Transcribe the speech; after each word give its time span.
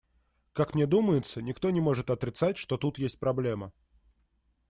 Как 0.53 0.73
мне 0.73 0.87
думается, 0.87 1.43
никто 1.43 1.69
не 1.69 1.79
может 1.79 2.09
отрицать, 2.09 2.57
что 2.57 2.75
тут 2.79 2.97
есть 2.97 3.19
проблема. 3.19 3.71